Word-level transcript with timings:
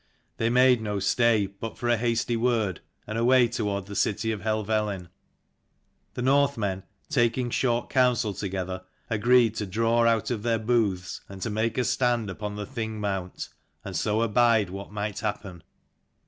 They 0.37 0.49
made 0.49 0.81
no 0.81 0.97
stay, 0.97 1.45
but 1.45 1.77
for 1.77 1.87
a 1.87 1.95
hasty 1.95 2.35
word, 2.35 2.79
and 3.05 3.19
away 3.19 3.47
toward 3.47 3.85
the 3.85 3.95
city 3.95 4.31
of 4.31 4.41
Helvellyn. 4.41 5.09
The 6.15 6.23
Northmen, 6.23 6.81
taking 7.07 7.51
short 7.51 7.91
counsel 7.91 8.33
to 8.33 8.49
gether, 8.49 8.83
agreed 9.11 9.53
to 9.57 9.67
draw 9.67 10.07
out 10.07 10.31
of 10.31 10.41
their 10.41 10.57
booths, 10.57 11.21
and 11.29 11.39
to 11.43 11.51
make 11.51 11.77
a 11.77 11.83
stand 11.83 12.31
upon 12.31 12.55
the 12.55 12.65
Thingmount, 12.65 13.49
and 13.85 13.95
so 13.95 14.23
abide 14.23 14.71
what 14.71 14.91
might 14.91 15.19
happen. 15.19 15.61